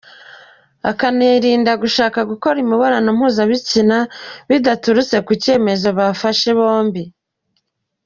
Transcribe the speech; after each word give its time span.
Akanirinda 0.91 1.71
gushaka 1.83 2.19
gukora 2.31 2.57
imibonano 2.65 3.09
mpuzabitsina 3.17 3.97
bidaturutse 4.49 5.15
ku 5.25 5.31
cyemezo 5.43 5.87
bafashe 5.97 6.49
bombi. 6.59 7.03